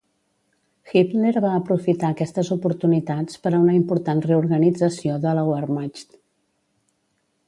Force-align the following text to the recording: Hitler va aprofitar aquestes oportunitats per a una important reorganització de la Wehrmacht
Hitler 0.91 1.33
va 1.45 1.51
aprofitar 1.57 2.09
aquestes 2.15 2.49
oportunitats 2.57 3.37
per 3.45 3.51
a 3.53 3.59
una 3.67 3.75
important 3.81 4.25
reorganització 4.31 5.19
de 5.27 5.35
la 5.41 5.45
Wehrmacht 5.51 6.17